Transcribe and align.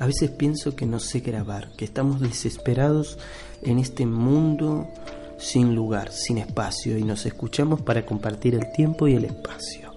A 0.00 0.06
veces 0.06 0.30
pienso 0.30 0.74
que 0.74 0.86
no 0.86 0.98
sé 0.98 1.20
grabar, 1.20 1.72
que 1.76 1.84
estamos 1.84 2.22
desesperados 2.22 3.18
en 3.60 3.78
este 3.78 4.06
mundo 4.06 4.88
sin 5.36 5.74
lugar, 5.74 6.10
sin 6.10 6.38
espacio, 6.38 6.96
y 6.96 7.04
nos 7.04 7.26
escuchamos 7.26 7.82
para 7.82 8.06
compartir 8.06 8.54
el 8.54 8.72
tiempo 8.72 9.08
y 9.08 9.16
el 9.16 9.26
espacio. 9.26 9.92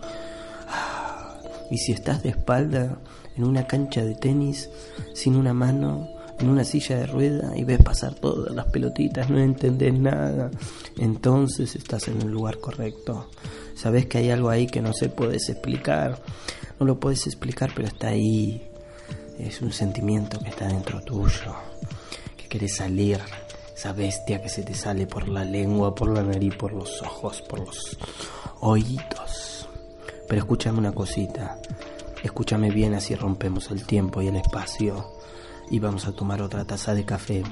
Ah, 0.67 1.39
y 1.71 1.77
si 1.77 1.93
estás 1.93 2.21
de 2.21 2.31
espalda 2.31 2.99
en 3.37 3.45
una 3.45 3.65
cancha 3.65 4.03
de 4.03 4.15
tenis, 4.15 4.69
sin 5.13 5.37
una 5.37 5.53
mano, 5.53 6.09
en 6.37 6.49
una 6.49 6.65
silla 6.65 6.97
de 6.97 7.05
rueda 7.05 7.55
y 7.55 7.63
ves 7.63 7.81
pasar 7.81 8.13
todas 8.13 8.53
las 8.53 8.65
pelotitas, 8.65 9.29
no 9.29 9.39
entendés 9.39 9.93
nada, 9.93 10.51
entonces 10.97 11.77
estás 11.77 12.09
en 12.09 12.21
el 12.21 12.27
lugar 12.27 12.59
correcto. 12.59 13.29
Sabes 13.73 14.07
que 14.07 14.17
hay 14.17 14.31
algo 14.31 14.49
ahí 14.49 14.67
que 14.67 14.81
no 14.81 14.91
se 14.91 15.07
puedes 15.07 15.47
explicar, 15.47 16.21
no 16.77 16.85
lo 16.85 16.99
puedes 16.99 17.25
explicar, 17.25 17.71
pero 17.73 17.87
está 17.87 18.09
ahí 18.09 18.69
es 19.39 19.61
un 19.61 19.71
sentimiento 19.71 20.39
que 20.39 20.49
está 20.49 20.67
dentro 20.67 21.01
tuyo, 21.01 21.55
que 22.37 22.47
querés 22.47 22.75
salir, 22.77 23.19
esa 23.75 23.93
bestia 23.93 24.41
que 24.41 24.49
se 24.49 24.63
te 24.63 24.73
sale 24.75 25.07
por 25.07 25.27
la 25.27 25.43
lengua, 25.43 25.95
por 25.95 26.09
la 26.09 26.23
nariz, 26.23 26.55
por 26.55 26.73
los 26.73 27.01
ojos, 27.01 27.41
por 27.41 27.59
los 27.59 27.97
oídos. 28.61 29.67
Pero 30.27 30.41
escúchame 30.41 30.79
una 30.79 30.93
cosita, 30.93 31.57
escúchame 32.23 32.71
bien 32.71 32.93
así 32.93 33.15
rompemos 33.15 33.71
el 33.71 33.85
tiempo 33.85 34.21
y 34.21 34.27
el 34.27 34.35
espacio 34.35 35.13
y 35.69 35.79
vamos 35.79 36.05
a 36.07 36.13
tomar 36.13 36.41
otra 36.41 36.65
taza 36.65 36.93
de 36.93 37.05
café. 37.05 37.43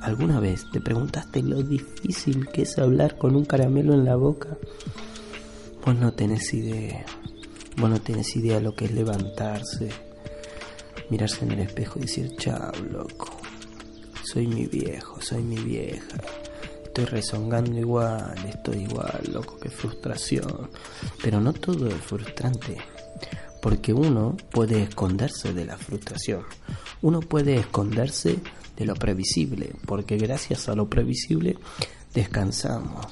¿Alguna 0.00 0.40
vez 0.40 0.64
te 0.72 0.80
preguntaste 0.80 1.42
lo 1.42 1.62
difícil 1.62 2.48
que 2.48 2.62
es 2.62 2.78
hablar 2.78 3.18
con 3.18 3.36
un 3.36 3.44
caramelo 3.44 3.92
en 3.92 4.06
la 4.06 4.16
boca? 4.16 4.56
Vos 5.84 5.94
no 5.94 6.12
tenés 6.12 6.52
idea, 6.54 7.04
vos 7.76 7.90
no 7.90 8.00
tenés 8.00 8.34
idea 8.34 8.56
de 8.56 8.62
lo 8.62 8.74
que 8.74 8.86
es 8.86 8.92
levantarse 8.92 10.09
mirarse 11.10 11.44
en 11.44 11.52
el 11.52 11.60
espejo 11.60 11.98
y 11.98 12.02
decir, 12.02 12.34
chao, 12.36 12.72
loco, 12.90 13.28
soy 14.24 14.46
mi 14.46 14.66
viejo, 14.66 15.20
soy 15.20 15.42
mi 15.42 15.56
vieja. 15.56 16.16
Estoy 16.84 17.04
rezongando 17.04 17.78
igual, 17.78 18.34
estoy 18.48 18.82
igual, 18.82 19.20
loco, 19.32 19.58
qué 19.60 19.70
frustración. 19.70 20.70
Pero 21.22 21.40
no 21.40 21.52
todo 21.52 21.88
es 21.88 21.94
frustrante, 21.94 22.76
porque 23.60 23.92
uno 23.92 24.36
puede 24.50 24.82
esconderse 24.82 25.52
de 25.52 25.66
la 25.66 25.76
frustración. 25.76 26.44
Uno 27.02 27.20
puede 27.20 27.56
esconderse 27.56 28.38
de 28.76 28.84
lo 28.84 28.94
previsible, 28.94 29.72
porque 29.86 30.16
gracias 30.16 30.68
a 30.68 30.74
lo 30.74 30.88
previsible 30.88 31.58
descansamos. 32.14 33.06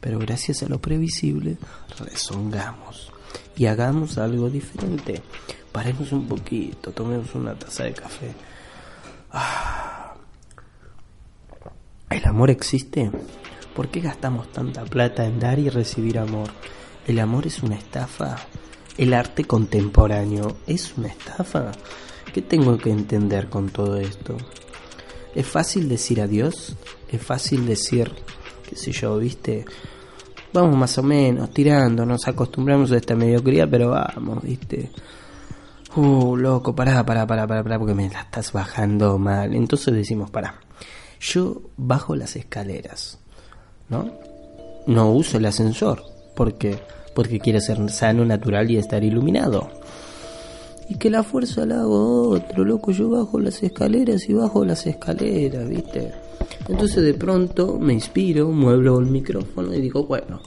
Pero 0.00 0.18
gracias 0.18 0.62
a 0.62 0.68
lo 0.68 0.80
previsible 0.80 1.58
rezongamos 1.98 3.12
y 3.56 3.66
hagamos 3.66 4.18
algo 4.18 4.50
diferente 4.50 5.22
paremos 5.72 6.12
un 6.12 6.28
poquito, 6.28 6.92
tomemos 6.92 7.34
una 7.34 7.54
taza 7.54 7.84
de 7.84 7.94
café. 7.94 8.32
Ah. 9.32 10.14
¿El 12.10 12.24
amor 12.26 12.50
existe? 12.50 13.10
¿Por 13.74 13.88
qué 13.88 14.00
gastamos 14.00 14.52
tanta 14.52 14.84
plata 14.84 15.24
en 15.24 15.40
dar 15.40 15.58
y 15.58 15.70
recibir 15.70 16.18
amor? 16.18 16.50
¿El 17.06 17.18
amor 17.18 17.46
es 17.46 17.62
una 17.62 17.76
estafa? 17.76 18.36
¿El 18.98 19.14
arte 19.14 19.44
contemporáneo 19.44 20.58
es 20.66 20.94
una 20.98 21.08
estafa? 21.08 21.72
¿Qué 22.34 22.42
tengo 22.42 22.76
que 22.76 22.90
entender 22.90 23.48
con 23.48 23.70
todo 23.70 23.96
esto? 23.96 24.36
¿Es 25.34 25.46
fácil 25.46 25.88
decir 25.88 26.20
adiós? 26.20 26.76
¿Es 27.08 27.22
fácil 27.22 27.66
decir, 27.66 28.12
qué 28.68 28.76
sé 28.76 28.92
yo, 28.92 29.16
viste? 29.16 29.64
Vamos 30.52 30.76
más 30.76 30.98
o 30.98 31.02
menos, 31.02 31.50
tirando, 31.50 32.04
nos 32.04 32.28
acostumbramos 32.28 32.92
a 32.92 32.96
esta 32.96 33.14
mediocridad, 33.14 33.68
pero 33.70 33.90
vamos, 33.90 34.42
viste 34.42 34.90
Uh, 35.94 36.36
loco, 36.36 36.74
pará, 36.74 37.04
pará, 37.04 37.26
pará, 37.26 37.46
pará, 37.46 37.62
pará, 37.62 37.78
porque 37.78 37.94
me 37.94 38.08
la 38.08 38.22
estás 38.22 38.50
bajando 38.50 39.18
mal. 39.18 39.54
Entonces 39.54 39.92
decimos, 39.92 40.30
pará. 40.30 40.54
Yo 41.20 41.60
bajo 41.76 42.16
las 42.16 42.34
escaleras, 42.34 43.18
¿no? 43.90 44.10
No 44.86 45.12
uso 45.12 45.36
el 45.36 45.44
ascensor, 45.44 46.02
porque 46.34 46.78
porque 47.14 47.40
quiero 47.40 47.60
ser 47.60 47.90
sano, 47.90 48.24
natural 48.24 48.70
y 48.70 48.78
estar 48.78 49.04
iluminado. 49.04 49.70
Y 50.88 50.96
que 50.96 51.10
la 51.10 51.22
fuerza 51.22 51.66
la 51.66 51.80
hago 51.80 52.30
otro, 52.30 52.64
loco, 52.64 52.90
yo 52.90 53.10
bajo 53.10 53.38
las 53.38 53.62
escaleras 53.62 54.28
y 54.28 54.32
bajo 54.32 54.64
las 54.64 54.86
escaleras, 54.86 55.68
¿viste? 55.68 56.12
Entonces 56.68 57.02
de 57.02 57.14
pronto 57.14 57.78
me 57.78 57.92
inspiro, 57.92 58.48
muevo 58.50 59.00
el 59.00 59.06
micrófono 59.06 59.74
y 59.74 59.80
digo, 59.80 60.06
bueno, 60.06 60.40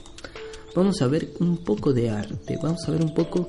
vamos 0.74 1.00
a 1.02 1.06
ver 1.06 1.28
un 1.40 1.58
poco 1.58 1.92
de 1.92 2.10
arte, 2.10 2.58
vamos 2.62 2.86
a 2.88 2.92
ver 2.92 3.02
un 3.02 3.14
poco 3.14 3.48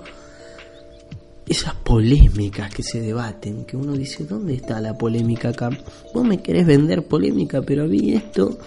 esas 1.48 1.76
polémicas 1.76 2.74
que 2.74 2.84
se 2.84 3.00
debaten, 3.00 3.64
que 3.66 3.78
uno 3.78 3.94
dice, 3.94 4.26
¿dónde 4.26 4.56
está 4.56 4.82
la 4.82 4.98
polémica 4.98 5.50
acá? 5.50 5.70
Vos 6.14 6.26
me 6.26 6.42
querés 6.42 6.66
vender 6.66 7.08
polémica, 7.08 7.62
pero 7.62 7.86
a 7.86 7.88
mí 7.88 8.14
esto 8.14 8.58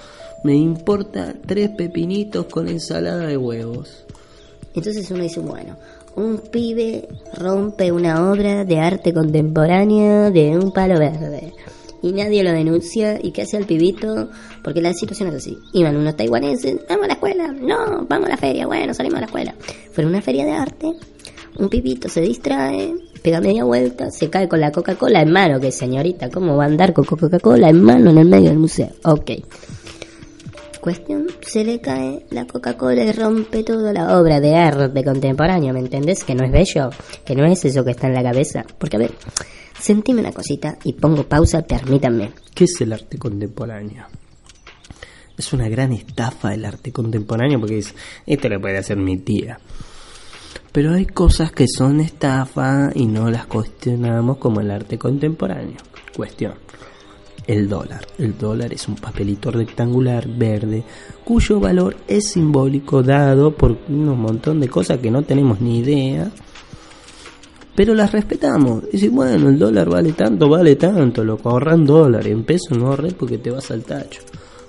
me 0.44 0.54
importa 0.54 1.34
tres 1.46 1.70
pepinitos 1.76 2.46
con 2.46 2.68
ensalada 2.68 3.26
de 3.26 3.36
huevos. 3.36 4.04
Entonces 4.74 5.10
uno 5.10 5.22
dice, 5.22 5.40
bueno, 5.40 5.76
un 6.16 6.38
pibe 6.38 7.08
rompe 7.36 7.92
una 7.92 8.30
obra 8.30 8.64
de 8.64 8.78
arte 8.78 9.12
contemporánea 9.12 10.30
de 10.30 10.56
un 10.56 10.72
palo 10.72 10.98
verde. 10.98 11.52
Y 12.02 12.12
nadie 12.12 12.42
lo 12.42 12.52
denuncia. 12.52 13.18
¿Y 13.22 13.32
qué 13.32 13.42
hace 13.42 13.56
el 13.56 13.66
pibito? 13.66 14.30
Porque 14.62 14.80
la 14.80 14.92
situación 14.94 15.28
es 15.30 15.36
así. 15.36 15.58
Iban 15.72 15.96
unos 15.96 16.16
taiwaneses, 16.16 16.80
vamos 16.88 17.04
a 17.04 17.08
la 17.08 17.14
escuela. 17.14 17.52
No, 17.52 18.06
vamos 18.08 18.26
a 18.26 18.30
la 18.30 18.36
feria. 18.36 18.66
Bueno, 18.66 18.94
salimos 18.94 19.18
a 19.18 19.20
la 19.20 19.26
escuela. 19.26 19.54
Fue 19.92 20.04
una 20.06 20.22
feria 20.22 20.44
de 20.44 20.52
arte 20.52 20.96
un 21.58 21.68
pipito 21.68 22.08
se 22.08 22.20
distrae, 22.20 22.94
pega 23.22 23.40
media 23.40 23.64
vuelta, 23.64 24.10
se 24.10 24.30
cae 24.30 24.48
con 24.48 24.60
la 24.60 24.72
Coca-Cola 24.72 25.22
en 25.22 25.30
mano, 25.30 25.60
que 25.60 25.72
señorita, 25.72 26.30
¿cómo 26.30 26.56
va 26.56 26.64
a 26.64 26.66
andar 26.66 26.92
con 26.92 27.04
Coca-Cola 27.04 27.68
en 27.68 27.82
mano 27.82 28.10
en 28.10 28.18
el 28.18 28.28
medio 28.28 28.48
del 28.50 28.58
museo? 28.58 28.88
Ok. 29.04 29.32
Cuestión, 30.80 31.26
se 31.42 31.62
le 31.62 31.80
cae 31.80 32.24
la 32.30 32.46
Coca-Cola 32.46 33.04
y 33.04 33.12
rompe 33.12 33.62
toda 33.62 33.92
la 33.92 34.18
obra 34.18 34.40
de 34.40 34.54
arte 34.54 35.04
contemporáneo, 35.04 35.74
¿me 35.74 35.80
entendés? 35.80 36.24
Que 36.24 36.34
no 36.34 36.44
es 36.44 36.50
bello, 36.50 36.88
que 37.24 37.34
no 37.34 37.44
es 37.44 37.62
eso 37.64 37.84
que 37.84 37.90
está 37.90 38.06
en 38.06 38.14
la 38.14 38.22
cabeza. 38.22 38.64
Porque, 38.78 38.96
a 38.96 39.00
ver, 39.00 39.12
sentime 39.80 40.20
una 40.20 40.32
cosita 40.32 40.78
y 40.84 40.92
pongo 40.92 41.24
pausa, 41.24 41.62
permítanme. 41.62 42.32
¿Qué 42.54 42.64
es 42.64 42.80
el 42.80 42.92
arte 42.92 43.18
contemporáneo? 43.18 44.06
Es 45.36 45.52
una 45.52 45.68
gran 45.68 45.92
estafa 45.92 46.52
el 46.54 46.64
arte 46.64 46.92
contemporáneo 46.92 47.58
porque 47.58 47.78
es, 47.78 47.94
esto 48.26 48.48
lo 48.48 48.60
puede 48.60 48.78
hacer 48.78 48.98
mi 48.98 49.16
tía. 49.18 49.58
Pero 50.72 50.92
hay 50.92 51.06
cosas 51.06 51.50
que 51.50 51.66
son 51.66 52.00
estafa 52.00 52.90
y 52.94 53.06
no 53.06 53.30
las 53.30 53.46
cuestionamos 53.46 54.36
como 54.36 54.60
el 54.60 54.70
arte 54.70 54.98
contemporáneo. 54.98 55.78
Cuestión. 56.16 56.54
El 57.46 57.68
dólar. 57.68 58.06
El 58.18 58.38
dólar 58.38 58.72
es 58.72 58.86
un 58.86 58.94
papelito 58.94 59.50
rectangular 59.50 60.28
verde 60.28 60.84
cuyo 61.24 61.58
valor 61.58 61.96
es 62.06 62.30
simbólico 62.32 63.02
dado 63.02 63.56
por 63.56 63.78
un 63.88 64.20
montón 64.20 64.60
de 64.60 64.68
cosas 64.68 64.98
que 64.98 65.10
no 65.10 65.22
tenemos 65.22 65.60
ni 65.60 65.78
idea. 65.78 66.30
Pero 67.80 67.94
las 67.94 68.12
respetamos. 68.12 68.84
Y 68.92 68.98
si 68.98 69.08
bueno, 69.08 69.48
el 69.48 69.58
dólar 69.58 69.88
vale 69.88 70.12
tanto, 70.12 70.50
vale 70.50 70.76
tanto, 70.76 71.24
lo 71.24 71.40
ahorran 71.42 71.86
dólares, 71.86 72.30
en 72.30 72.44
pesos 72.44 72.76
no 72.76 72.88
ahorré 72.88 73.12
porque 73.12 73.38
te 73.38 73.50
vas 73.50 73.70
al 73.70 73.84
tacho 73.84 74.20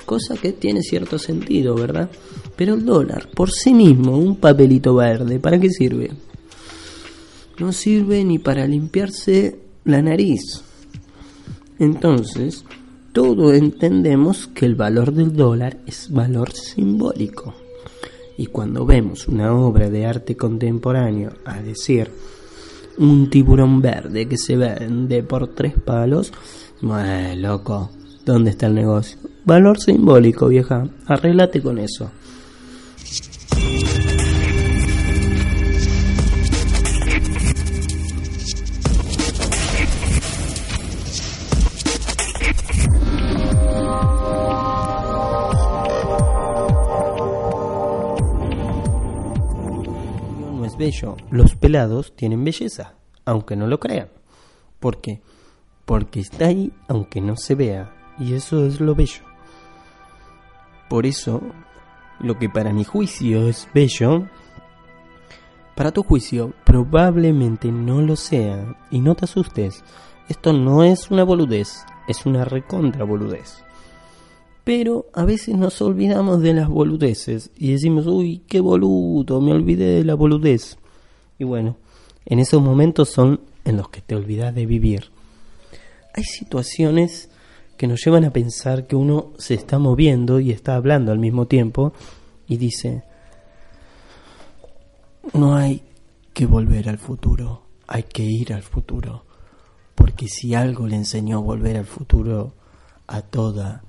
cosa 0.06 0.36
que 0.36 0.54
tiene 0.54 0.82
cierto 0.82 1.20
sentido, 1.20 1.76
¿verdad? 1.76 2.10
Pero 2.56 2.76
el 2.76 2.86
dólar, 2.86 3.28
por 3.36 3.52
sí 3.52 3.74
mismo, 3.74 4.18
un 4.18 4.38
papelito 4.38 4.96
verde, 4.96 5.40
¿para 5.40 5.60
qué 5.60 5.70
sirve? 5.70 6.12
No 7.60 7.74
sirve 7.74 8.24
ni 8.24 8.40
para 8.40 8.66
limpiarse 8.66 9.60
la 9.84 10.02
nariz. 10.02 10.64
Entonces, 11.80 12.64
todos 13.12 13.54
entendemos 13.56 14.48
que 14.48 14.66
el 14.66 14.76
valor 14.76 15.14
del 15.14 15.36
dólar 15.36 15.78
es 15.86 16.10
valor 16.12 16.54
simbólico. 16.54 17.54
Y 18.38 18.46
cuando 18.46 18.86
vemos 18.86 19.28
una 19.28 19.54
obra 19.54 19.90
de 19.90 20.06
arte 20.06 20.38
contemporáneo, 20.38 21.34
a 21.46 21.62
decir, 21.62 22.10
un 22.98 23.30
tiburón 23.30 23.82
verde 23.82 24.28
que 24.28 24.38
se 24.38 24.58
vende 24.58 25.24
por 25.24 25.48
tres 25.48 25.74
palos, 25.74 26.32
bueno, 26.82 27.36
loco, 27.36 27.92
¿dónde 28.26 28.52
está 28.52 28.68
el 28.68 28.76
negocio? 28.76 29.18
Valor 29.46 29.80
simbólico, 29.80 30.48
vieja. 30.48 30.88
Arréglate 31.08 31.62
con 31.62 31.80
eso. 31.80 32.12
Bello. 50.78 51.18
Los 51.30 51.56
pelados 51.56 52.16
tienen 52.16 52.44
belleza, 52.44 52.96
aunque 53.26 53.56
no 53.56 53.68
lo 53.68 53.80
crean. 53.80 54.10
¿Por 54.80 55.02
qué? 55.02 55.22
Porque 55.86 56.20
está 56.20 56.48
ahí 56.48 56.72
aunque 56.88 57.22
no 57.22 57.38
se 57.38 57.56
vea. 57.56 57.94
Y 58.20 58.34
eso 58.34 58.66
es 58.66 58.80
lo 58.80 58.96
bello. 58.96 59.24
Por 60.90 61.06
eso, 61.06 61.42
lo 62.20 62.38
que 62.38 62.50
para 62.50 62.74
mi 62.74 62.84
juicio 62.84 63.48
es 63.48 63.68
bello, 63.74 64.28
para 65.76 65.92
tu 65.92 66.04
juicio 66.04 66.54
probablemente 66.66 67.72
no 67.72 68.02
lo 68.02 68.16
sea. 68.16 68.76
Y 68.92 69.00
no 69.00 69.16
te 69.16 69.26
asustes. 69.26 69.84
Esto 70.28 70.54
no 70.54 70.84
es 70.84 71.10
una 71.12 71.24
boludez, 71.24 71.86
es 72.08 72.26
una 72.26 72.46
recontra 72.46 73.04
boludez. 73.04 73.64
Pero 74.64 75.08
a 75.14 75.26
veces 75.26 75.56
nos 75.56 75.82
olvidamos 75.82 76.42
de 76.42 76.54
las 76.54 76.70
boludeces 76.70 77.50
y 77.58 77.72
decimos, 77.72 78.06
uy, 78.06 78.44
qué 78.48 78.60
boludo, 78.60 79.42
me 79.42 79.54
olvidé 79.54 79.86
de 79.96 80.04
la 80.04 80.14
boludez. 80.14 80.78
Y 81.40 81.44
bueno, 81.44 81.78
en 82.26 82.40
esos 82.40 82.62
momentos 82.62 83.10
son 83.10 83.42
en 83.66 83.78
los 83.78 83.90
que 83.90 84.02
te 84.02 84.16
olvidas 84.16 84.54
de 84.54 84.66
vivir. 84.66 85.06
Hay 86.14 86.24
situaciones 86.24 87.30
que 87.78 87.88
nos 87.88 88.02
llevan 88.06 88.26
a 88.26 88.32
pensar 88.32 88.86
que 88.86 88.96
uno 88.96 89.32
se 89.38 89.56
está 89.56 89.80
moviendo 89.80 90.40
y 90.40 90.52
está 90.52 90.76
hablando 90.76 91.12
al 91.12 91.18
mismo 91.18 91.48
tiempo 91.48 91.94
y 92.48 92.58
dice, 92.58 93.04
no 95.34 95.56
hay 95.56 95.82
que 96.34 96.46
volver 96.46 96.90
al 96.90 97.00
futuro, 97.00 97.64
hay 97.88 98.04
que 98.04 98.24
ir 98.24 98.54
al 98.54 98.62
futuro. 98.62 99.26
Porque 99.96 100.28
si 100.28 100.54
algo 100.54 100.86
le 100.86 100.96
enseñó 100.96 101.38
a 101.38 101.42
volver 101.42 101.78
al 101.78 101.86
futuro 101.86 102.54
a 103.08 103.22
toda 103.22 103.84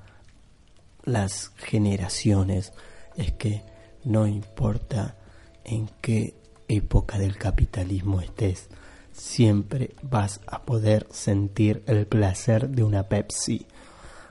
las 1.04 1.52
generaciones 1.56 2.72
es 3.16 3.32
que 3.32 3.62
no 4.04 4.26
importa 4.26 5.16
en 5.64 5.88
qué 6.00 6.34
época 6.68 7.18
del 7.18 7.36
capitalismo 7.36 8.20
estés, 8.20 8.68
siempre 9.12 9.94
vas 10.02 10.40
a 10.46 10.62
poder 10.62 11.06
sentir 11.10 11.82
el 11.86 12.06
placer 12.06 12.68
de 12.68 12.82
una 12.82 13.08
Pepsi. 13.08 13.66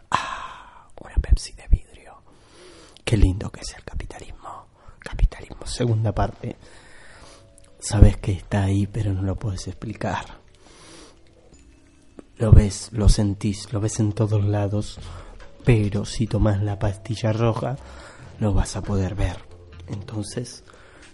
Ah, 0.10 0.90
una 1.00 1.16
Pepsi 1.16 1.54
de 1.54 1.68
vidrio. 1.70 2.22
Qué 3.06 3.18
lindo 3.18 3.52
que 3.52 3.62
es 3.62 3.74
el 3.76 3.84
capitalismo. 3.84 4.68
Capitalismo, 5.00 5.66
segunda 5.66 6.12
parte. 6.14 6.58
Sabes 7.80 8.18
que 8.18 8.34
está 8.34 8.64
ahí, 8.64 8.88
pero 8.88 9.14
no 9.14 9.22
lo 9.22 9.36
puedes 9.36 9.68
explicar. 9.68 10.26
Lo 12.38 12.52
ves, 12.52 12.90
lo 12.92 13.08
sentís, 13.08 13.72
lo 13.72 13.80
ves 13.80 14.00
en 14.00 14.14
todos 14.14 14.44
lados 14.44 15.00
pero 15.64 16.06
si 16.06 16.28
tomas 16.28 16.62
la 16.62 16.80
pastilla 16.80 17.34
roja 17.34 17.78
lo 18.40 18.54
vas 18.54 18.76
a 18.76 18.82
poder 18.82 19.16
ver. 19.16 19.38
Entonces 19.88 20.64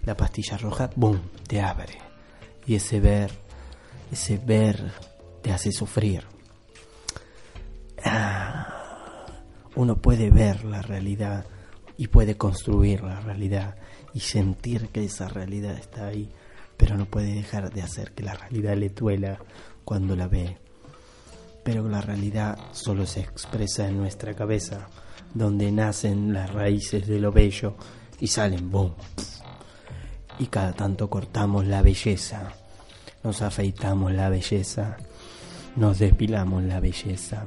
la 0.04 0.16
pastilla 0.16 0.56
roja, 0.56 0.90
boom, 0.96 1.20
te 1.46 1.60
abre. 1.60 1.98
Y 2.66 2.74
ese 2.74 3.00
ver, 3.00 3.30
ese 4.10 4.38
ver 4.38 4.92
te 5.42 5.52
hace 5.52 5.72
sufrir. 5.72 6.24
Ah, 8.04 9.26
uno 9.74 9.96
puede 9.96 10.30
ver 10.30 10.64
la 10.64 10.82
realidad 10.82 11.44
y 11.96 12.08
puede 12.08 12.36
construir 12.36 13.02
la 13.02 13.20
realidad 13.20 13.76
y 14.14 14.20
sentir 14.20 14.88
que 14.88 15.04
esa 15.04 15.28
realidad 15.28 15.76
está 15.76 16.06
ahí, 16.06 16.30
pero 16.76 16.96
no 16.96 17.06
puede 17.06 17.34
dejar 17.34 17.72
de 17.72 17.82
hacer 17.82 18.12
que 18.12 18.22
la 18.22 18.34
realidad 18.34 18.76
le 18.76 18.88
duela 18.88 19.38
cuando 19.84 20.16
la 20.16 20.28
ve 20.28 20.58
pero 21.68 21.86
la 21.86 22.00
realidad 22.00 22.58
solo 22.72 23.04
se 23.04 23.20
expresa 23.20 23.86
en 23.86 23.98
nuestra 23.98 24.32
cabeza, 24.32 24.88
donde 25.34 25.70
nacen 25.70 26.32
las 26.32 26.50
raíces 26.50 27.06
de 27.06 27.20
lo 27.20 27.30
bello 27.30 27.74
y 28.18 28.28
salen 28.28 28.70
boom. 28.70 28.94
Y 30.38 30.46
cada 30.46 30.72
tanto 30.72 31.10
cortamos 31.10 31.66
la 31.66 31.82
belleza, 31.82 32.54
nos 33.22 33.42
afeitamos 33.42 34.12
la 34.12 34.30
belleza, 34.30 34.96
nos 35.76 35.98
despilamos 35.98 36.62
la 36.62 36.80
belleza. 36.80 37.44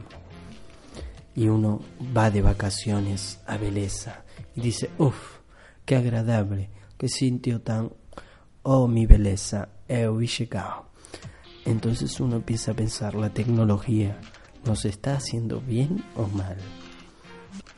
Y 1.33 1.47
uno 1.47 1.81
va 2.15 2.29
de 2.29 2.43
vacaciones 2.43 3.39
a 3.47 3.57
belleza 3.57 4.23
y 4.55 4.61
dice, 4.61 4.91
uff, 4.99 5.39
qué 5.83 5.95
agradable, 5.95 6.69
qué 6.99 7.09
sitio 7.09 7.61
tan, 7.61 7.91
oh 8.61 8.87
mi 8.87 9.07
belleza, 9.07 9.69
he 9.87 10.05
llegado. 10.05 10.90
Entonces 11.71 12.19
uno 12.19 12.35
empieza 12.35 12.71
a 12.71 12.75
pensar, 12.75 13.15
la 13.15 13.29
tecnología 13.29 14.19
nos 14.65 14.83
está 14.83 15.15
haciendo 15.15 15.61
bien 15.61 16.03
o 16.15 16.27
mal. 16.27 16.57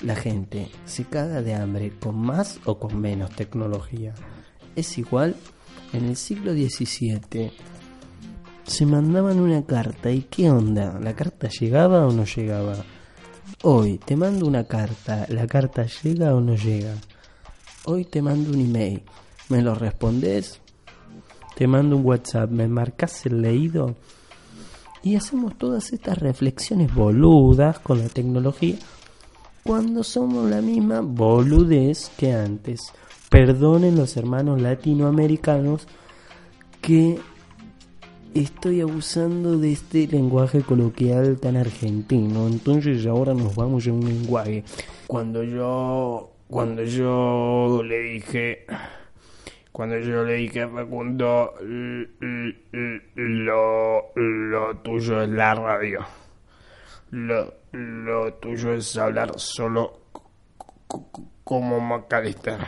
La 0.02 0.16
gente 0.16 0.70
se 0.86 1.06
caga 1.06 1.42
de 1.42 1.54
hambre 1.54 1.94
con 2.00 2.16
más 2.16 2.60
o 2.66 2.80
con 2.80 3.00
menos 3.00 3.30
tecnología. 3.36 4.16
Es 4.76 4.98
igual, 4.98 5.36
en 5.94 6.06
el 6.06 6.18
siglo 6.18 6.54
XVII 6.54 7.52
se 8.66 8.86
mandaban 8.86 9.40
una 9.40 9.64
carta 9.64 10.10
y 10.10 10.24
qué 10.24 10.50
onda, 10.50 11.00
¿la 11.00 11.16
carta 11.16 11.48
llegaba 11.50 12.08
o 12.08 12.12
no 12.12 12.26
llegaba? 12.26 12.84
Hoy 13.62 14.00
te 14.00 14.16
mando 14.16 14.48
una 14.48 14.64
carta, 14.64 15.28
¿la 15.30 15.46
carta 15.46 15.86
llega 15.86 16.34
o 16.34 16.42
no 16.42 16.56
llega? 16.56 16.96
Hoy 17.86 18.06
te 18.06 18.24
mando 18.24 18.52
un 18.52 18.62
email, 18.62 19.04
¿me 19.50 19.62
lo 19.62 19.76
respondes? 19.76 20.63
Te 21.56 21.68
mando 21.68 21.98
un 21.98 22.06
WhatsApp, 22.06 22.50
me 22.50 22.68
marcas 22.68 23.26
el 23.26 23.42
leído 23.42 23.96
y 25.04 25.16
hacemos 25.16 25.58
todas 25.58 25.92
estas 25.94 26.18
reflexiones 26.18 26.94
boludas 26.94 27.80
con 27.80 28.00
la 28.00 28.08
tecnología 28.08 28.76
cuando 29.64 30.04
somos 30.04 30.50
la 30.50 30.62
misma 30.62 31.02
boludez 31.02 32.12
que 32.18 32.34
antes. 32.34 32.94
Perdonen 33.30 33.96
los 33.96 34.16
hermanos 34.18 34.62
latinoamericanos 34.62 35.88
que 36.82 37.20
estoy 38.34 38.82
abusando 38.82 39.58
de 39.58 39.72
este 39.72 40.08
lenguaje 40.08 40.62
coloquial 40.62 41.40
tan 41.40 41.56
argentino. 41.56 42.48
Entonces 42.48 43.06
ahora 43.06 43.34
nos 43.34 43.56
vamos 43.56 43.88
a 43.88 43.92
un 43.92 44.06
lenguaje. 44.06 44.64
Cuando 45.08 45.44
yo 45.44 46.30
cuando 46.48 46.84
yo 46.84 47.82
le 47.84 48.00
dije 48.00 48.66
cuando 49.74 49.98
yo 49.98 50.24
le 50.24 50.36
dije 50.36 50.62
a 50.62 50.68
lo, 53.16 54.12
lo 54.16 54.78
tuyo 54.78 55.24
es 55.24 55.30
la 55.30 55.56
radio, 55.56 56.06
lo, 57.10 57.56
lo 57.72 58.34
tuyo 58.36 58.74
es 58.74 58.96
hablar 58.98 59.32
solo 59.38 60.02
como 61.44 61.80
McAllister, 61.80 62.60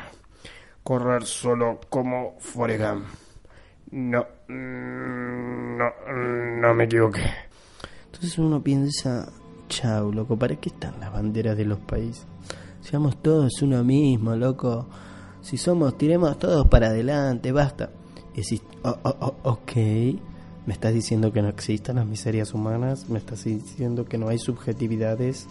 correr 0.81 1.25
solo 1.25 1.79
como 1.89 2.37
Foregan. 2.39 3.03
No, 3.91 4.25
no, 4.47 5.91
no 6.59 6.73
me 6.73 6.85
equivoqué. 6.85 7.21
Entonces 8.05 8.35
uno 8.39 8.63
piensa, 8.63 9.31
chau, 9.69 10.11
loco, 10.11 10.39
¿para 10.39 10.55
qué 10.55 10.69
están 10.69 10.99
las 10.99 11.13
banderas 11.13 11.55
de 11.55 11.65
los 11.65 11.77
países? 11.81 12.25
Seamos 12.81 13.21
todos 13.21 13.61
uno 13.61 13.83
mismo, 13.83 14.35
loco 14.35 14.87
si 15.45 15.57
somos, 15.57 15.95
tiremos 15.95 16.39
todos 16.39 16.67
para 16.67 16.87
adelante, 16.87 17.51
basta. 17.51 17.91
Oh, 18.81 18.97
oh, 19.03 19.15
oh, 19.19 19.51
ok, 19.51 19.75
me 20.65 20.73
estás 20.73 20.91
diciendo 20.91 21.31
que 21.31 21.43
no 21.43 21.49
existan 21.49 21.97
las 21.97 22.07
miserias 22.07 22.55
humanas, 22.55 23.07
me 23.09 23.19
estás 23.19 23.43
diciendo 23.43 24.05
que 24.05 24.17
no 24.17 24.27
hay 24.27 24.39
subjetividades. 24.39 25.45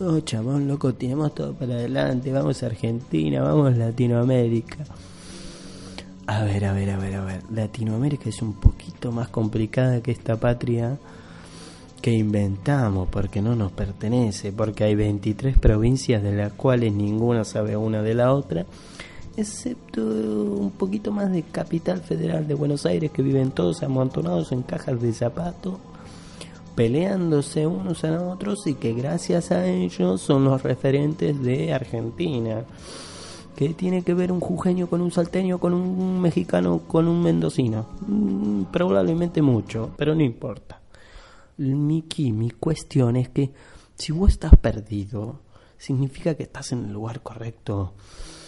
Oh, 0.00 0.18
chabón, 0.18 0.66
loco, 0.66 0.94
tiremos 0.94 1.32
todo 1.32 1.54
para 1.54 1.74
adelante, 1.74 2.32
vamos 2.32 2.60
a 2.64 2.66
Argentina, 2.66 3.40
vamos 3.40 3.74
a 3.74 3.76
Latinoamérica. 3.76 4.84
A 6.26 6.42
ver, 6.42 6.64
a 6.64 6.72
ver, 6.72 6.90
a 6.90 6.98
ver, 6.98 7.14
a 7.14 7.24
ver. 7.24 7.42
Latinoamérica 7.52 8.28
es 8.28 8.42
un 8.42 8.54
poquito 8.54 9.12
más 9.12 9.28
complicada 9.28 10.00
que 10.00 10.10
esta 10.10 10.40
patria 10.40 10.98
que 12.02 12.10
inventamos 12.10 13.08
porque 13.08 13.40
no 13.40 13.54
nos 13.54 13.70
pertenece, 13.70 14.50
porque 14.50 14.82
hay 14.82 14.96
23 14.96 15.56
provincias 15.56 16.20
de 16.20 16.32
las 16.32 16.52
cuales 16.54 16.92
ninguna 16.92 17.44
sabe 17.44 17.76
una 17.76 18.02
de 18.02 18.14
la 18.14 18.32
otra 18.34 18.66
excepto 19.40 20.02
un 20.02 20.70
poquito 20.70 21.12
más 21.12 21.32
de 21.32 21.42
Capital 21.42 22.00
Federal 22.00 22.46
de 22.46 22.54
Buenos 22.54 22.86
Aires, 22.86 23.10
que 23.10 23.22
viven 23.22 23.50
todos 23.50 23.82
amontonados 23.82 24.52
en 24.52 24.62
cajas 24.62 25.00
de 25.00 25.12
zapatos, 25.12 25.78
peleándose 26.74 27.66
unos 27.66 28.04
a 28.04 28.22
otros 28.22 28.66
y 28.66 28.74
que 28.74 28.92
gracias 28.92 29.50
a 29.50 29.66
ellos 29.66 30.20
son 30.20 30.44
los 30.44 30.62
referentes 30.62 31.40
de 31.42 31.72
Argentina. 31.72 32.64
que 33.56 33.74
tiene 33.74 34.02
que 34.02 34.14
ver 34.14 34.32
un 34.32 34.40
jujeño 34.40 34.88
con 34.88 35.02
un 35.02 35.10
salteño, 35.12 35.58
con 35.58 35.74
un 35.74 36.18
mexicano, 36.18 36.80
con 36.88 37.06
un 37.08 37.22
mendocino? 37.22 37.88
Mm, 38.06 38.62
probablemente 38.72 39.42
mucho, 39.42 39.90
pero 39.98 40.14
no 40.14 40.22
importa. 40.22 40.80
Miki, 41.58 42.32
mi 42.32 42.50
cuestión 42.52 43.16
es 43.16 43.28
que 43.28 43.52
si 43.96 44.12
vos 44.12 44.30
estás 44.30 44.56
perdido, 44.56 45.40
significa 45.76 46.34
que 46.34 46.44
estás 46.44 46.72
en 46.72 46.86
el 46.86 46.92
lugar 46.92 47.20
correcto 47.20 47.92
¿Qué 47.92 48.39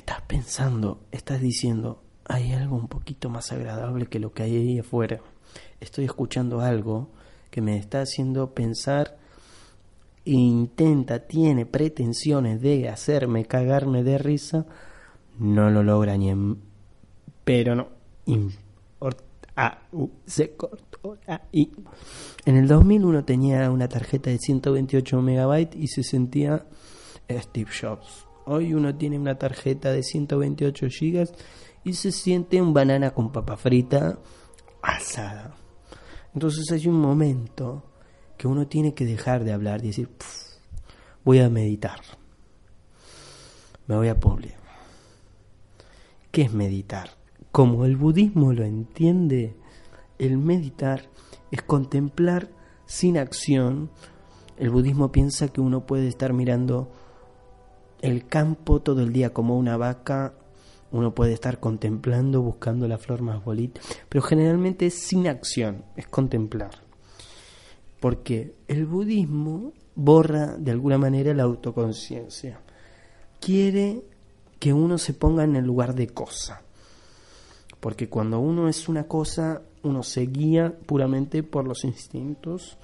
estás 0.00 0.22
pensando? 0.22 0.98
Estás 1.12 1.40
diciendo, 1.40 2.02
hay 2.24 2.52
algo 2.52 2.76
un 2.76 2.88
poquito 2.88 3.28
más 3.28 3.52
agradable 3.52 4.06
que 4.06 4.18
lo 4.18 4.32
que 4.32 4.42
hay 4.42 4.56
ahí 4.56 4.78
afuera. 4.78 5.20
Estoy 5.78 6.06
escuchando 6.06 6.60
algo 6.60 7.10
que 7.50 7.60
me 7.60 7.76
está 7.76 8.00
haciendo 8.00 8.54
pensar 8.54 9.18
e 10.24 10.32
intenta, 10.32 11.26
tiene 11.26 11.66
pretensiones 11.66 12.62
de 12.62 12.88
hacerme 12.88 13.44
cagarme 13.44 14.02
de 14.02 14.16
risa, 14.18 14.66
no 15.38 15.70
lo 15.70 15.82
logra 15.82 16.16
ni 16.16 16.30
en 16.30 16.58
pero 17.44 17.74
no 17.74 17.88
importa. 18.26 19.22
se 20.24 20.56
cortó 20.56 21.18
ahí. 21.26 21.72
En 22.46 22.56
el 22.56 22.68
2000 22.68 23.04
uno 23.04 23.24
tenía 23.24 23.70
una 23.70 23.88
tarjeta 23.88 24.30
de 24.30 24.38
128 24.38 25.20
megabytes 25.20 25.78
y 25.78 25.88
se 25.88 26.02
sentía 26.04 26.64
Steve 27.28 27.70
Jobs. 27.70 28.29
Hoy 28.46 28.74
uno 28.74 28.94
tiene 28.96 29.18
una 29.18 29.36
tarjeta 29.36 29.92
de 29.92 30.02
128 30.02 30.88
gigas 30.88 31.32
y 31.84 31.94
se 31.94 32.12
siente 32.12 32.60
un 32.60 32.74
banana 32.74 33.10
con 33.12 33.32
papa 33.32 33.56
frita 33.56 34.18
asada. 34.82 35.54
Entonces 36.34 36.70
hay 36.72 36.86
un 36.88 37.00
momento 37.00 37.84
que 38.36 38.48
uno 38.48 38.66
tiene 38.66 38.94
que 38.94 39.04
dejar 39.04 39.44
de 39.44 39.52
hablar 39.52 39.84
y 39.84 39.88
decir, 39.88 40.08
voy 41.24 41.40
a 41.40 41.50
meditar. 41.50 42.00
Me 43.86 43.96
voy 43.96 44.08
a 44.08 44.18
poner. 44.18 44.54
¿Qué 46.30 46.42
es 46.42 46.52
meditar? 46.52 47.10
Como 47.50 47.84
el 47.84 47.96
budismo 47.96 48.52
lo 48.52 48.64
entiende, 48.64 49.56
el 50.18 50.38
meditar 50.38 51.10
es 51.50 51.62
contemplar 51.62 52.50
sin 52.86 53.18
acción. 53.18 53.90
El 54.56 54.70
budismo 54.70 55.10
piensa 55.10 55.48
que 55.48 55.60
uno 55.60 55.86
puede 55.86 56.06
estar 56.06 56.32
mirando 56.32 56.92
el 58.02 58.26
campo 58.26 58.80
todo 58.80 59.02
el 59.02 59.12
día 59.12 59.32
como 59.32 59.58
una 59.58 59.76
vaca, 59.76 60.34
uno 60.92 61.14
puede 61.14 61.32
estar 61.32 61.60
contemplando, 61.60 62.42
buscando 62.42 62.88
la 62.88 62.98
flor 62.98 63.22
más 63.22 63.44
bonita, 63.44 63.80
pero 64.08 64.22
generalmente 64.22 64.86
es 64.86 64.94
sin 64.94 65.28
acción, 65.28 65.84
es 65.96 66.06
contemplar. 66.08 66.70
Porque 68.00 68.54
el 68.66 68.86
budismo 68.86 69.72
borra 69.94 70.56
de 70.56 70.70
alguna 70.70 70.98
manera 70.98 71.34
la 71.34 71.42
autoconciencia. 71.42 72.60
Quiere 73.40 74.02
que 74.58 74.72
uno 74.72 74.98
se 74.98 75.14
ponga 75.14 75.44
en 75.44 75.56
el 75.56 75.64
lugar 75.64 75.94
de 75.94 76.08
cosa. 76.08 76.62
Porque 77.80 78.08
cuando 78.08 78.40
uno 78.40 78.68
es 78.68 78.88
una 78.88 79.04
cosa, 79.04 79.62
uno 79.82 80.02
se 80.02 80.22
guía 80.22 80.74
puramente 80.86 81.42
por 81.42 81.66
los 81.66 81.84
instintos 81.84 82.76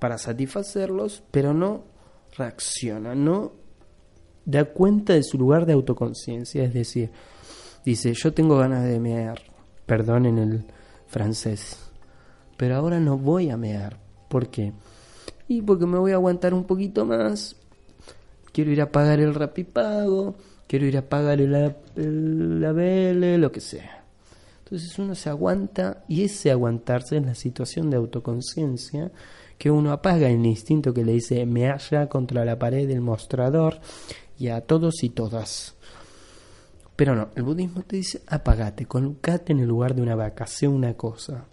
para 0.00 0.18
satisfacerlos, 0.18 1.22
pero 1.30 1.54
no 1.54 1.84
reacciona, 2.36 3.14
no 3.14 3.52
da 4.50 4.64
cuenta 4.64 5.14
de 5.14 5.22
su 5.22 5.38
lugar 5.38 5.66
de 5.66 5.72
autoconciencia, 5.72 6.64
es 6.64 6.74
decir, 6.74 7.10
dice, 7.84 8.12
yo 8.14 8.32
tengo 8.32 8.58
ganas 8.58 8.84
de 8.84 8.98
mear, 9.00 9.40
perdón 9.86 10.26
en 10.26 10.38
el 10.38 10.64
francés, 11.06 11.78
pero 12.56 12.76
ahora 12.76 13.00
no 13.00 13.18
voy 13.18 13.50
a 13.50 13.56
mear, 13.56 13.98
¿por 14.28 14.48
qué? 14.48 14.72
Y 15.48 15.62
porque 15.62 15.86
me 15.86 15.98
voy 15.98 16.12
a 16.12 16.16
aguantar 16.16 16.54
un 16.54 16.64
poquito 16.64 17.04
más, 17.04 17.56
quiero 18.52 18.70
ir 18.70 18.80
a 18.82 18.92
pagar 18.92 19.20
el 19.20 19.34
rapipago, 19.34 20.36
quiero 20.66 20.86
ir 20.86 20.96
a 20.96 21.08
pagar 21.08 21.40
la, 21.40 21.76
la 21.96 22.72
vele, 22.72 23.38
lo 23.38 23.50
que 23.50 23.60
sea. 23.60 24.04
Entonces 24.64 24.96
uno 25.00 25.16
se 25.16 25.28
aguanta 25.28 26.04
y 26.06 26.22
ese 26.22 26.52
aguantarse 26.52 27.16
es 27.16 27.26
la 27.26 27.34
situación 27.34 27.90
de 27.90 27.96
autoconciencia 27.96 29.10
que 29.58 29.70
uno 29.70 29.90
apaga 29.90 30.30
el 30.30 30.46
instinto 30.46 30.94
que 30.94 31.04
le 31.04 31.12
dice 31.12 31.44
me 31.44 31.68
halla 31.68 32.08
contra 32.08 32.44
la 32.44 32.56
pared 32.56 32.86
del 32.86 33.00
mostrador 33.00 33.80
y 34.40 34.48
a 34.48 34.62
todos 34.62 35.04
y 35.04 35.10
todas. 35.10 35.74
Pero 36.96 37.14
no, 37.14 37.28
el 37.36 37.42
budismo 37.42 37.82
te 37.82 37.96
dice 37.96 38.22
apagate, 38.26 38.86
colocate 38.86 39.52
en 39.52 39.60
el 39.60 39.68
lugar 39.68 39.94
de 39.94 40.00
una 40.00 40.16
vaca, 40.16 40.46
sé 40.46 40.66
una 40.66 40.94
cosa. 40.94 41.44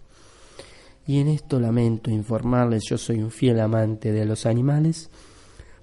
Y 1.06 1.20
en 1.20 1.28
esto 1.28 1.60
lamento 1.60 2.10
informarles, 2.10 2.84
yo 2.88 2.96
soy 2.96 3.22
un 3.22 3.30
fiel 3.30 3.60
amante 3.60 4.10
de 4.10 4.24
los 4.24 4.46
animales, 4.46 5.10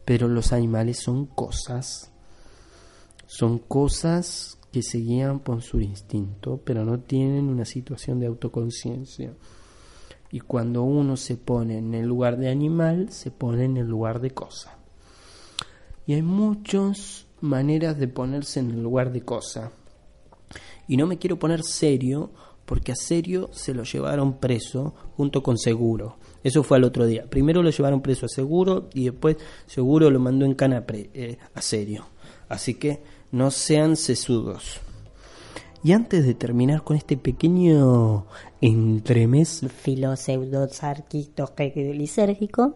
pero 0.04 0.28
los 0.28 0.52
animales 0.52 1.00
son 1.00 1.28
cosas. 1.28 2.12
Son 3.28 3.60
cosas 3.60 4.58
que 4.72 4.82
se 4.82 4.98
guían 4.98 5.40
por 5.40 5.62
su 5.62 5.82
instinto, 5.82 6.60
pero 6.64 6.86
no 6.86 7.00
tienen 7.00 7.50
una 7.50 7.66
situación 7.66 8.20
de 8.20 8.28
autoconciencia. 8.28 9.34
Y 10.32 10.40
cuando 10.40 10.82
uno 10.82 11.18
se 11.18 11.38
pone 11.38 11.78
en 11.78 11.94
el 11.94 12.08
lugar 12.08 12.38
de 12.38 12.50
animal, 12.50 13.12
se 13.12 13.30
pone 13.30 13.66
en 13.66 13.78
el 13.78 13.88
lugar 13.88 14.22
de 14.22 14.32
cosa. 14.32 14.80
Y 16.08 16.14
hay 16.14 16.22
muchas 16.22 17.26
maneras 17.42 17.98
de 17.98 18.08
ponerse 18.08 18.60
en 18.60 18.72
el 18.72 18.84
lugar 18.84 19.12
de 19.12 19.22
cosa. 19.22 19.72
Y 20.88 20.98
no 20.98 21.08
me 21.08 21.18
quiero 21.18 21.40
poner 21.40 21.64
serio, 21.64 22.32
porque 22.66 22.92
a 22.92 22.96
serio 22.96 23.50
se 23.54 23.74
lo 23.74 23.84
llevaron 23.84 24.38
preso 24.40 24.94
junto 25.16 25.42
con 25.42 25.58
Seguro. 25.58 26.18
Eso 26.44 26.64
fue 26.64 26.78
al 26.78 26.84
otro 26.84 27.06
día. 27.06 27.26
Primero 27.30 27.64
lo 27.64 27.70
llevaron 27.70 28.02
preso 28.02 28.26
a 28.26 28.30
Seguro 28.30 28.90
y 28.94 29.06
después 29.06 29.38
Seguro 29.66 30.10
lo 30.10 30.20
mandó 30.20 30.46
en 30.46 30.54
cana 30.54 30.84
eh, 30.90 31.38
a 31.54 31.62
serio. 31.62 32.06
Así 32.50 32.76
que 32.76 33.02
no 33.32 33.50
sean 33.52 33.96
sesudos. 33.96 34.80
Y 35.84 35.92
antes 35.92 36.26
de 36.26 36.34
terminar 36.34 36.84
con 36.84 36.98
este 36.98 37.16
pequeño 37.16 38.26
entremés 38.60 39.62
lisérgico, 41.94 42.76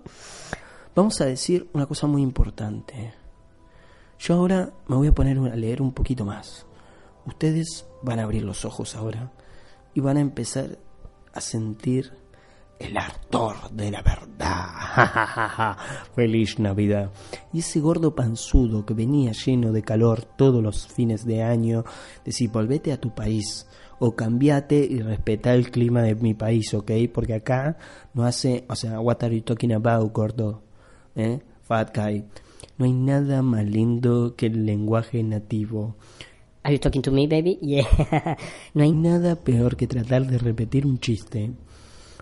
vamos 0.96 1.20
a 1.22 1.26
decir 1.26 1.68
una 1.74 1.88
cosa 1.88 2.06
muy 2.06 2.22
importante. 2.22 3.19
Yo 4.20 4.36
ahora 4.36 4.74
me 4.88 4.98
voy 4.98 5.08
a 5.08 5.14
poner 5.14 5.38
a 5.38 5.56
leer 5.56 5.82
un 5.82 5.94
poquito 5.94 6.26
más. 6.26 6.66
Ustedes 7.26 7.86
van 8.02 8.20
a 8.20 8.24
abrir 8.24 8.44
los 8.44 8.66
ojos 8.66 8.96
ahora 8.96 9.32
y 9.94 10.02
van 10.02 10.18
a 10.18 10.22
empezar 10.22 10.78
a 11.34 11.40
sentir 11.40 12.12
el 12.80 12.98
ardor 12.98 13.72
de 13.72 13.92
la 13.92 14.02
verdad. 14.02 15.78
Feliz 16.16 16.60
Navidad. 16.60 17.12
Y 17.54 17.60
ese 17.60 17.80
gordo 17.80 18.14
panzudo 18.14 18.86
que 18.86 18.94
venía 18.94 19.32
lleno 19.32 19.72
de 19.72 19.84
calor 19.84 20.24
todos 20.24 20.62
los 20.62 20.88
fines 20.88 21.26
de 21.26 21.44
año, 21.44 21.86
decir, 22.26 22.50
volvete 22.50 22.92
a 22.92 23.00
tu 23.00 23.14
país 23.14 23.68
o 24.00 24.16
cambiate 24.16 24.86
y 24.90 25.02
respeta 25.02 25.54
el 25.54 25.72
clima 25.72 26.02
de 26.02 26.16
mi 26.16 26.34
país, 26.34 26.74
¿ok? 26.74 26.92
Porque 27.14 27.36
acá 27.36 27.78
no 28.14 28.24
hace, 28.24 28.66
o 28.68 28.76
sea, 28.76 29.00
what 29.00 29.24
are 29.24 29.36
you 29.36 29.44
talking 29.44 29.74
about, 29.74 30.12
gordo? 30.14 30.62
¿Eh? 31.16 31.40
Fat 31.62 31.96
guy. 31.96 32.26
No 32.80 32.86
hay 32.86 32.94
nada 32.94 33.44
más 33.44 33.66
lindo 33.66 34.34
que 34.36 34.48
el 34.48 34.66
lenguaje 34.66 35.22
nativo. 35.22 35.96
Are 36.64 36.74
you 36.74 36.80
talking 36.80 37.04
to 37.04 37.12
me, 37.12 37.28
baby? 37.28 37.60
Yeah. 37.62 37.86
no 38.74 38.84
hay 38.84 38.92
nada 38.92 39.36
peor 39.36 39.78
que 39.78 39.86
tratar 39.86 40.26
de 40.26 40.40
repetir 40.40 40.88
un 40.88 41.00
chiste 41.00 41.52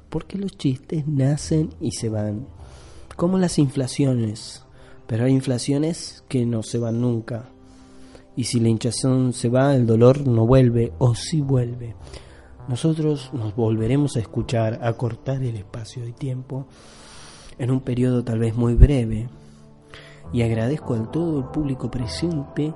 porque 0.10 0.38
los 0.38 0.58
chistes 0.58 1.08
nacen 1.08 1.70
y 1.80 1.92
se 1.92 2.10
van, 2.10 2.48
como 3.16 3.38
las 3.38 3.60
inflaciones, 3.60 4.64
pero 5.06 5.26
hay 5.26 5.34
inflaciones 5.34 6.24
que 6.28 6.46
no 6.46 6.64
se 6.64 6.78
van 6.78 7.02
nunca. 7.02 7.50
Y 8.36 8.46
si 8.46 8.60
la 8.60 8.70
hinchazón 8.70 9.34
se 9.34 9.50
va, 9.50 9.76
el 9.76 9.86
dolor 9.86 10.28
no 10.28 10.46
vuelve, 10.46 10.94
o 11.00 11.16
sí 11.16 11.42
vuelve. 11.42 11.96
Nosotros 12.68 13.32
nos 13.34 13.56
volveremos 13.56 14.16
a 14.16 14.20
escuchar, 14.20 14.80
a 14.82 14.94
cortar 14.94 15.42
el 15.42 15.56
espacio 15.56 16.04
de 16.04 16.12
tiempo 16.12 16.68
en 17.58 17.72
un 17.72 17.82
periodo 17.82 18.24
tal 18.24 18.40
vez 18.40 18.56
muy 18.56 18.76
breve. 18.76 19.28
Y 20.32 20.42
agradezco 20.42 20.94
a 20.94 21.12
todo 21.12 21.40
el 21.40 21.46
público 21.46 21.90
presente 21.90 22.74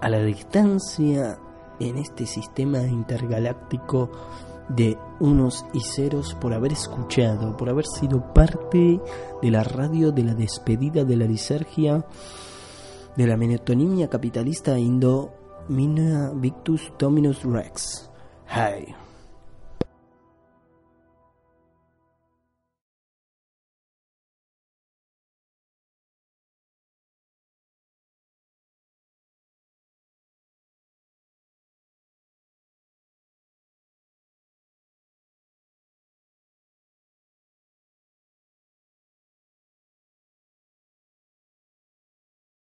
a 0.00 0.08
la 0.08 0.22
distancia 0.22 1.38
en 1.80 1.98
este 1.98 2.26
sistema 2.26 2.82
intergaláctico 2.82 4.10
de 4.68 4.98
unos 5.20 5.64
y 5.72 5.80
ceros 5.80 6.34
por 6.34 6.52
haber 6.52 6.72
escuchado, 6.72 7.56
por 7.56 7.68
haber 7.68 7.86
sido 7.86 8.32
parte 8.32 9.00
de 9.42 9.50
la 9.50 9.64
radio 9.64 10.12
de 10.12 10.24
la 10.24 10.34
despedida 10.34 11.04
de 11.04 11.16
la 11.16 11.24
lisergia 11.24 12.04
de 13.16 13.26
la 13.26 13.36
menotonimia 13.36 14.08
capitalista 14.08 14.78
indo 14.78 15.32
Mina 15.68 16.30
Victus 16.34 16.92
Dominus 16.98 17.42
Rex. 17.42 18.10
Hi. 18.48 19.07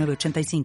85 0.00 0.64